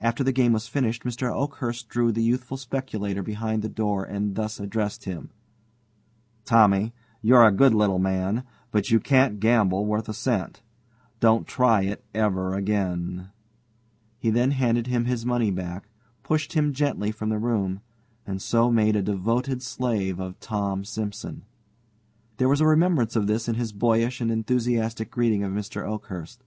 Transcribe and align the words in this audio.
After 0.00 0.22
the 0.22 0.30
game 0.30 0.52
was 0.52 0.68
finished, 0.68 1.02
Mr. 1.02 1.28
Oakhurst 1.34 1.88
drew 1.88 2.12
the 2.12 2.22
youthful 2.22 2.56
speculator 2.56 3.20
behind 3.20 3.62
the 3.62 3.68
door 3.68 4.04
and 4.04 4.36
thus 4.36 4.60
addressed 4.60 5.06
him: 5.06 5.30
"Tommy, 6.44 6.92
you're 7.20 7.44
a 7.44 7.50
good 7.50 7.74
little 7.74 7.98
man, 7.98 8.44
but 8.70 8.92
you 8.92 9.00
can't 9.00 9.40
gamble 9.40 9.84
worth 9.84 10.08
a 10.08 10.14
cent. 10.14 10.62
Don't 11.18 11.48
try 11.48 11.82
it 11.82 12.04
over 12.14 12.54
again." 12.54 13.30
He 14.20 14.30
then 14.30 14.52
handed 14.52 14.86
him 14.86 15.06
his 15.06 15.26
money 15.26 15.50
back, 15.50 15.88
pushed 16.22 16.52
him 16.52 16.72
gently 16.72 17.10
from 17.10 17.30
the 17.30 17.38
room, 17.40 17.80
and 18.24 18.40
so 18.40 18.70
made 18.70 18.94
a 18.94 19.02
devoted 19.02 19.64
slave 19.64 20.20
of 20.20 20.38
Tom 20.38 20.84
Simson. 20.84 21.42
There 22.36 22.48
was 22.48 22.60
a 22.60 22.66
remembrance 22.68 23.16
of 23.16 23.26
this 23.26 23.48
in 23.48 23.56
his 23.56 23.72
boyish 23.72 24.20
and 24.20 24.30
enthusiastic 24.30 25.10
greeting 25.10 25.42
of 25.42 25.50
Mr. 25.52 25.84
Oakhurst. 25.84 26.44